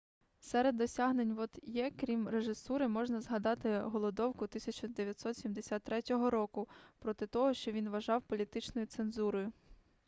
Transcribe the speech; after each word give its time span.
серед 0.39 0.75
досягнень 0.77 1.33
вот'є 1.33 1.91
крім 1.99 2.29
режисури 2.29 2.87
можна 2.87 3.21
згадати 3.21 3.79
голодовку 3.79 4.43
1973 4.45 6.01
року 6.09 6.67
проти 6.99 7.27
того 7.27 7.53
що 7.53 7.71
він 7.71 7.89
вважав 7.89 8.21
політичною 8.21 8.87
цензурою 8.87 9.51